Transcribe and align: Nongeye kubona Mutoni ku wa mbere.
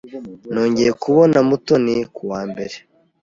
Nongeye 0.51 0.91
kubona 1.03 1.37
Mutoni 1.47 1.95
ku 2.15 2.21
wa 2.31 2.41
mbere. 2.49 2.75